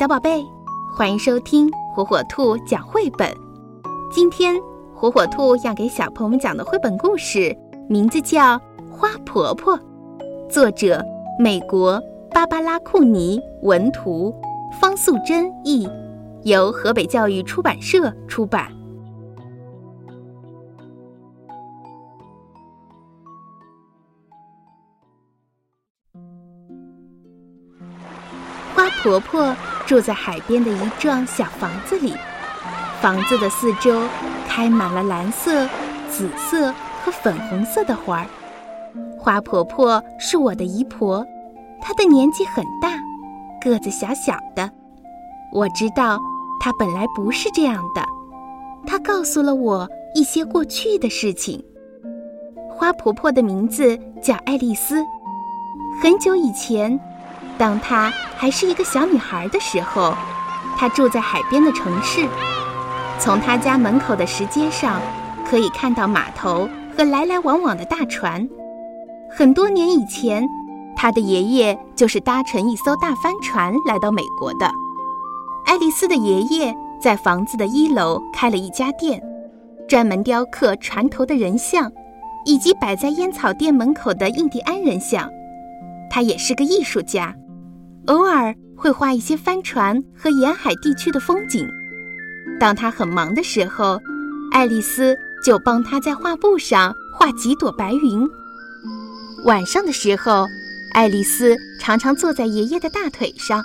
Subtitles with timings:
[0.00, 0.42] 小宝贝，
[0.96, 3.30] 欢迎收听火火兔讲绘本。
[4.10, 4.58] 今天
[4.94, 7.54] 火火兔要给小朋友们讲的绘本故事，
[7.86, 8.56] 名字叫
[8.90, 9.78] 《花婆婆》，
[10.48, 11.04] 作者
[11.38, 14.34] 美国芭芭拉·库尼，文图
[14.80, 15.86] 方素珍译，
[16.44, 18.72] 由河北教育出版社出版。
[28.74, 29.54] 花婆婆
[29.90, 32.14] 住在海边的一幢小房子里，
[33.00, 34.00] 房子的四周
[34.46, 35.66] 开满了蓝色、
[36.08, 38.26] 紫色和粉红色的花儿。
[39.18, 41.26] 花婆婆是我的姨婆，
[41.80, 43.00] 她的年纪很大，
[43.60, 44.70] 个子小小的。
[45.52, 46.20] 我知道
[46.60, 48.00] 她本来不是这样的，
[48.86, 51.60] 她告诉了我一些过去的事情。
[52.70, 55.04] 花婆婆的名字叫爱丽丝，
[56.00, 56.96] 很久以前。
[57.60, 60.14] 当她还是一个小女孩的时候，
[60.78, 62.26] 她住在海边的城市。
[63.18, 64.98] 从她家门口的石阶上，
[65.44, 68.48] 可以看到码头和来来往往的大船。
[69.30, 70.42] 很多年以前，
[70.96, 74.72] 她的爷爷就是搭乘一艘大帆船来到美国的。
[75.66, 79.22] 爱丽丝的爷爷在房子的一楼开了一家店，
[79.86, 81.92] 专门雕刻船头的人像，
[82.46, 85.30] 以及摆在烟草店门口的印第安人像。
[86.08, 87.34] 他也是个艺术家。
[88.06, 91.68] 偶尔会画一些帆船和沿海地区的风景。
[92.58, 94.00] 当他很忙的时候，
[94.52, 98.28] 爱丽丝就帮他在画布上画几朵白云。
[99.44, 100.46] 晚上的时候，
[100.92, 103.62] 爱丽丝常常坐在爷爷的大腿上，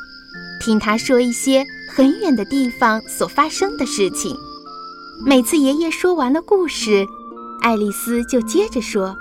[0.60, 4.36] 听他说一些很远的地方所发生的事情。
[5.26, 7.06] 每次爷爷说完了故事，
[7.62, 9.16] 爱丽丝就接着说：“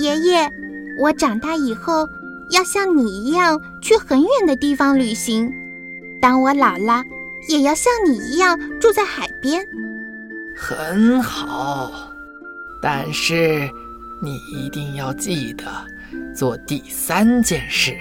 [0.00, 0.48] 爷爷，
[1.00, 2.06] 我长大以后。”
[2.50, 5.52] 要像你一样去很远的地方旅行。
[6.20, 7.02] 当我老了，
[7.48, 9.66] 也要像你一样住在海边。
[10.56, 12.10] 很好，
[12.80, 13.68] 但是
[14.22, 15.64] 你一定要记得
[16.34, 17.96] 做第三件事。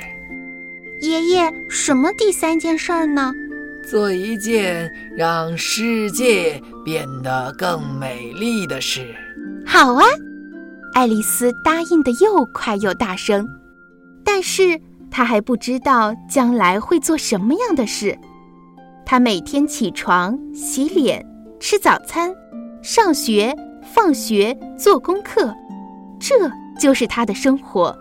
[1.01, 3.33] 爷爷，什么第三件事儿呢？
[3.89, 9.13] 做一件让世界变得更美丽的事。
[9.65, 10.05] 好啊，
[10.93, 13.45] 爱丽丝答应的又快又大声。
[14.35, 18.17] 但是他还不知道将来会做什么样的事。
[19.05, 21.23] 他每天起床、洗脸、
[21.59, 22.33] 吃早餐、
[22.81, 23.55] 上学、
[23.93, 25.53] 放学、做功课，
[26.19, 27.95] 这就是他的生活。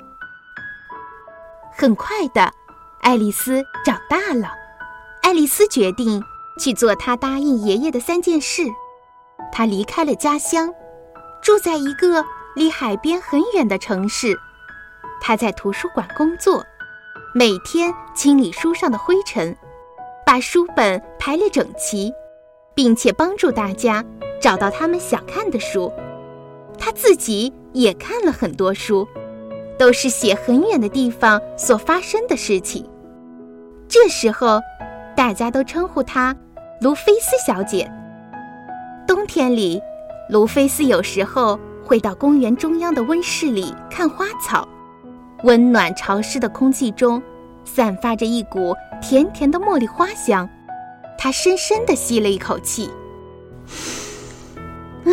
[1.71, 2.51] 很快的，
[3.03, 4.49] 爱丽丝长大了。
[5.23, 6.23] 爱丽丝决定
[6.59, 8.63] 去做她答应爷爷的三件事。
[9.53, 10.73] 她离开了家乡，
[11.43, 12.25] 住在一个
[12.57, 14.35] 离海边很远的城市。
[15.25, 16.67] 他在图书馆工作，
[17.33, 19.57] 每天清理书上的灰尘，
[20.27, 22.13] 把书本排列整齐，
[22.75, 24.05] 并且帮助大家
[24.41, 25.93] 找到他们想看的书。
[26.77, 29.07] 他自己也看了很多书，
[29.79, 32.85] 都是写很远的地方所发生的事情。
[33.87, 34.61] 这时候，
[35.17, 36.37] 大家都称呼她
[36.81, 37.89] 卢菲斯小姐。
[39.07, 39.81] 冬天里，
[40.29, 44.67] 卢菲斯有时候会到公园中央的温室里看花草。
[45.45, 47.23] 温暖潮湿的空气中，
[47.65, 50.49] 散发着一股甜甜的茉莉花香。
[51.19, 52.91] 他深深地吸了一口气，
[55.07, 55.11] 啊，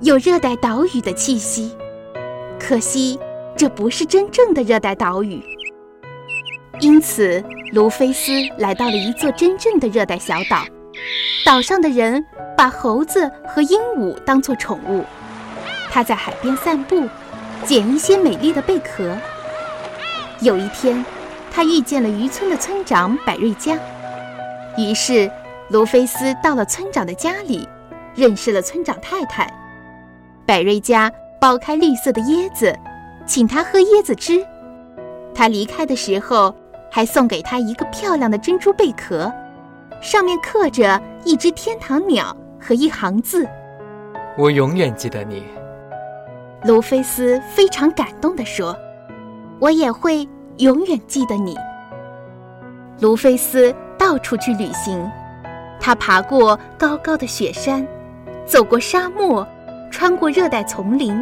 [0.00, 1.74] 有热带岛屿的气息。
[2.58, 3.18] 可惜，
[3.56, 5.42] 这不是真正的热带岛屿。
[6.80, 7.42] 因此，
[7.72, 10.64] 卢菲斯来到了一座真正的热带小岛。
[11.44, 12.24] 岛上的人
[12.56, 15.04] 把猴子和鹦鹉当作宠物。
[15.90, 17.08] 他在海边散步。
[17.64, 19.16] 捡一些美丽的贝壳。
[20.40, 21.04] 有一天，
[21.50, 23.78] 他遇见了渔村的村长百瑞佳，
[24.76, 25.30] 于是
[25.68, 27.68] 卢菲斯到了村长的家里，
[28.14, 29.48] 认识了村长太太。
[30.44, 32.76] 百瑞佳剥开绿色的椰子，
[33.26, 34.44] 请他喝椰子汁。
[35.34, 36.54] 他离开的时候，
[36.90, 39.32] 还送给他一个漂亮的珍珠贝壳，
[40.00, 43.46] 上面刻着一只天堂鸟和一行字
[44.36, 45.44] ：“我永远记得你。”
[46.64, 48.76] 卢菲斯非常感动地说
[49.58, 50.28] ：“我也会
[50.58, 51.56] 永远记得你。”
[53.00, 55.10] 卢菲斯到处去旅行，
[55.80, 57.84] 他爬过高高的雪山，
[58.46, 59.44] 走过沙漠，
[59.90, 61.20] 穿过热带丛林。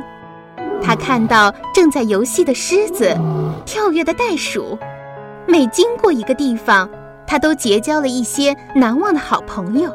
[0.83, 3.17] 他看到正在游戏的狮子，
[3.65, 4.79] 跳跃的袋鼠。
[5.47, 6.89] 每经过一个地方，
[7.27, 9.91] 他都结交了一些难忘的好朋友。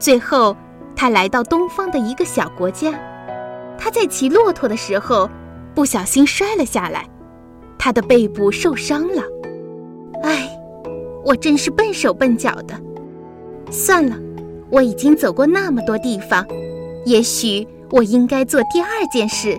[0.00, 0.56] 最后，
[0.96, 2.92] 他来到东方的一个小国家。
[3.78, 5.28] 他在骑骆驼的时候，
[5.74, 7.06] 不小心摔了下来，
[7.78, 9.22] 他的背部受伤了。
[10.22, 10.48] 唉，
[11.24, 12.74] 我真是笨手笨脚的。
[13.70, 14.16] 算了，
[14.70, 16.46] 我已经走过那么多地方，
[17.04, 19.58] 也许我应该做第二件事，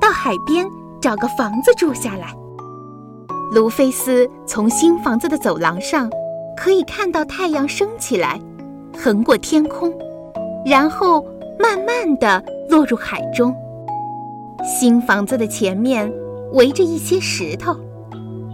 [0.00, 0.66] 到海边
[1.00, 2.34] 找个房子住下来。
[3.52, 6.10] 卢菲斯从新房子的走廊上
[6.56, 8.38] 可以看到太阳升起来，
[8.96, 9.92] 横过天空，
[10.66, 11.24] 然后
[11.58, 13.54] 慢慢的落入海中。
[14.64, 16.12] 新房子的前面
[16.52, 17.76] 围着一些石头，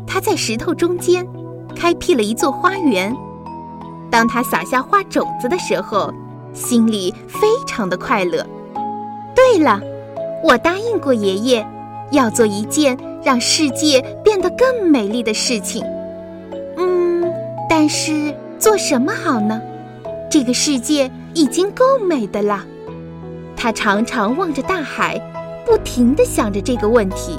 [0.06, 1.26] 他在石头中间
[1.74, 3.14] 开辟了一座花园。
[4.10, 6.12] 当他撒下花种子的时候，
[6.52, 8.46] 心里非常的快乐。
[9.34, 9.80] 对了，
[10.42, 11.66] 我答应过爷爷，
[12.12, 15.84] 要做一件让世界变得更美丽的事情。
[16.76, 17.32] 嗯，
[17.68, 19.60] 但是做什么好呢？
[20.30, 22.64] 这个世界已经够美的了。
[23.64, 25.18] 他常常望着大海，
[25.64, 27.38] 不停地想着这个问题。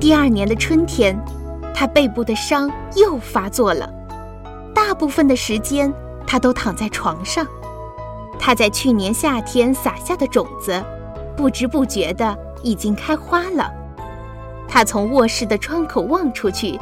[0.00, 1.16] 第二年的春天，
[1.72, 3.88] 他背部的伤又发作了。
[4.74, 5.94] 大部分的时间，
[6.26, 7.46] 他都躺在床上。
[8.40, 10.82] 他在去年夏天撒下的种子，
[11.36, 13.70] 不知不觉的已经开花了。
[14.66, 16.76] 他从卧室的窗口望出去，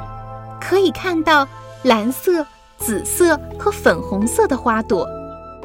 [0.58, 1.46] 可以看到
[1.82, 2.46] 蓝色、
[2.78, 5.06] 紫色和粉红色的花朵，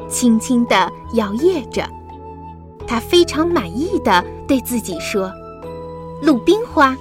[0.10, 1.88] 轻轻地摇曳着。
[2.92, 5.32] 他非常满意的对自己说
[6.22, 6.94] ：“鲁冰花，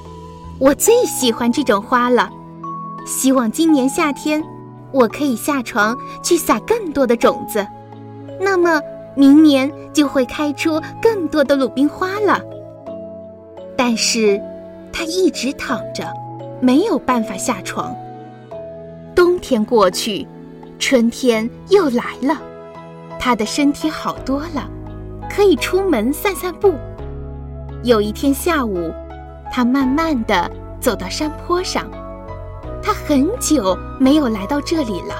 [0.60, 2.30] 我最喜欢这种花了。
[3.04, 4.40] 希望今年夏天。”
[4.92, 7.66] 我可以下床去撒更多的种子，
[8.40, 8.80] 那么
[9.16, 12.40] 明年就会开出更多的鲁冰花了。
[13.76, 14.40] 但是，
[14.92, 16.12] 他一直躺着，
[16.60, 17.94] 没有办法下床。
[19.14, 20.26] 冬天过去，
[20.78, 22.40] 春天又来了，
[23.18, 24.68] 他的身体好多了，
[25.34, 26.74] 可以出门散散步。
[27.82, 28.92] 有一天下午，
[29.52, 30.50] 他慢慢的
[30.80, 31.88] 走到山坡上。
[32.82, 35.14] 他很久没有来到这里了。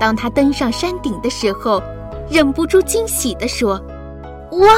[0.00, 1.82] 当他登上山顶的时候，
[2.28, 3.80] 忍不住惊喜地说
[4.52, 4.68] ：“哇，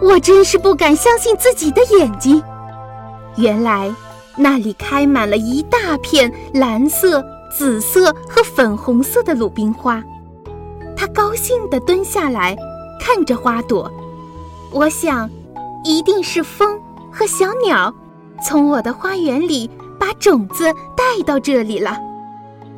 [0.00, 2.42] 我真是不敢相信自己的眼睛！
[3.36, 3.92] 原来
[4.36, 7.22] 那里开满了一大片蓝色、
[7.52, 10.02] 紫色和粉红色的鲁冰花。”
[10.96, 12.56] 他高兴地蹲下来，
[13.00, 13.90] 看着花朵。
[14.72, 15.30] 我想，
[15.84, 16.78] 一定是风
[17.12, 17.94] 和小鸟
[18.44, 19.70] 从我的花园里。
[19.98, 20.64] 把种子
[20.94, 21.98] 带到这里了。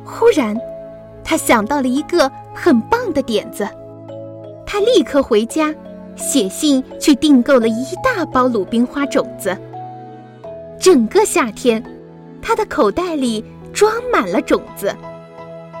[0.05, 0.57] 忽然，
[1.21, 3.67] 他想到了一个很棒的点子。
[4.65, 5.75] 他立刻回家，
[6.15, 9.55] 写信去订购了一大包鲁冰花种子。
[10.79, 11.83] 整个夏天，
[12.41, 13.43] 他的口袋里
[13.73, 14.95] 装满了种子。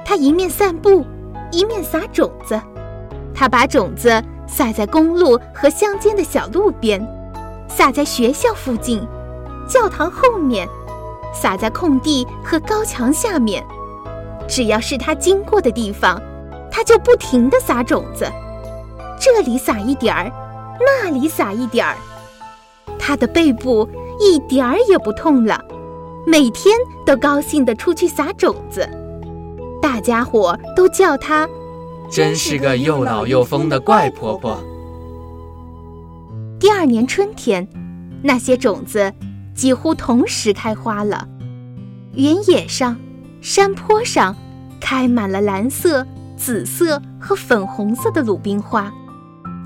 [0.03, 1.05] 他一面散步，
[1.51, 2.59] 一面撒种子。
[3.39, 7.01] 他把种子撒在公路和乡间的小路边，
[7.69, 9.01] 撒在学校附近，
[9.65, 10.67] 教堂后面。
[11.33, 13.65] 撒在空地和高墙下面，
[14.45, 16.21] 只要是他经过的地方，
[16.69, 18.29] 他就不停地撒种子。
[19.17, 20.29] 这里撒一点儿，
[20.81, 21.95] 那里撒一点儿，
[22.99, 23.87] 他的背部
[24.19, 25.63] 一点儿也不痛了。
[26.27, 26.75] 每天
[27.05, 28.89] 都高兴地出去撒种子，
[29.81, 31.47] 大家伙都叫他
[32.11, 34.63] “真是个又老又疯的怪婆婆”。
[36.59, 37.67] 第二年春天，
[38.21, 39.13] 那些种子。
[39.55, 41.27] 几乎同时开花了，
[42.13, 42.95] 原野上、
[43.41, 44.33] 山坡上，
[44.79, 48.89] 开满了蓝色、紫色和粉红色的鲁冰花，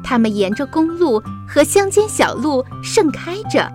[0.03, 3.71] 它们沿着公路和乡间小路盛开着，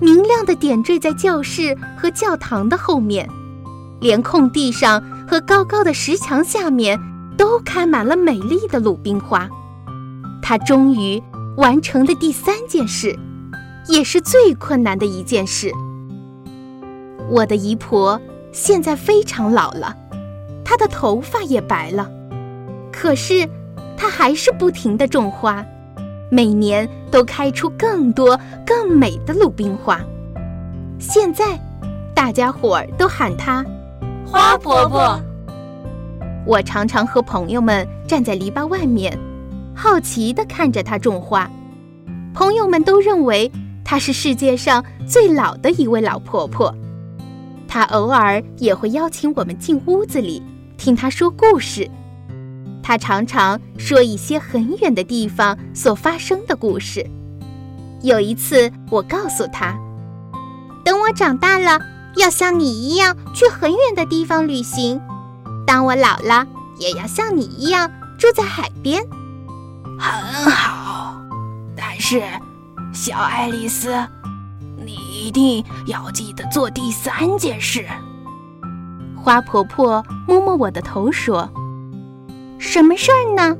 [0.00, 3.28] 明亮的点缀在教室和教堂的后面，
[4.00, 6.98] 连空地上和高高的石墙下面
[7.38, 9.48] 都开满了美丽的鲁冰花。
[10.42, 11.22] 他终于
[11.56, 13.18] 完成了第三件事。
[13.88, 15.72] 也是最困难的一件事。
[17.30, 18.20] 我的姨婆
[18.52, 19.96] 现在非常老了，
[20.62, 22.06] 她的头发也白了，
[22.92, 23.48] 可是
[23.96, 25.64] 她还是不停地种花，
[26.30, 29.98] 每年都开出更多更美的鲁冰花。
[30.98, 31.58] 现在，
[32.14, 33.64] 大家伙儿都喊她
[34.26, 35.18] “花婆婆”。
[36.48, 39.16] 我常常和朋友们站在篱笆外面，
[39.76, 41.48] 好奇地看着她种花。
[42.32, 43.52] 朋友们都认为。
[43.84, 46.74] 她是世界上最老的一位老婆婆，
[47.66, 50.42] 她偶尔也会邀请我们进屋子里
[50.76, 51.90] 听她说故事。
[52.82, 57.02] 她常常说一些很远的地方所发生的故事。
[58.02, 59.74] 有一次，我告诉她，
[60.84, 61.80] 等我长大了，
[62.16, 65.00] 要像你一样去很远的地方旅行；
[65.68, 66.46] 当我老了，
[66.78, 69.04] 也要像你一样住在海边。
[70.00, 71.20] 很好，
[71.76, 72.22] 但是。
[72.94, 73.94] 小爱丽丝，
[74.78, 77.86] 你一定要记得做第三件事。
[79.14, 81.48] 花婆婆摸摸我的头说
[82.58, 83.54] ：“什么事儿呢？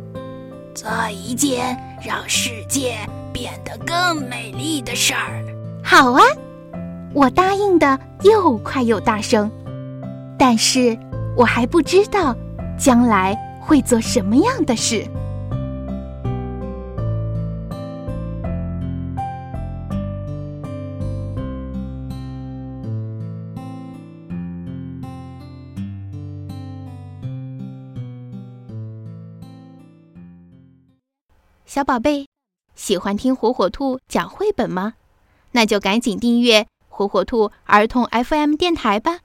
[0.75, 2.97] 做一件让世界
[3.35, 5.45] 变得更美丽的事儿。”
[5.85, 6.23] 好啊，
[7.13, 9.49] 我答应的又快又大声。
[10.39, 10.99] 但是
[11.39, 12.35] 我还不知道
[12.77, 15.07] 将来会做什么样的事。
[31.65, 32.27] 小宝贝，
[32.75, 34.95] 喜欢听火火兔讲绘本吗？
[35.53, 39.21] 那就赶紧订阅火火兔儿童 FM 电台吧。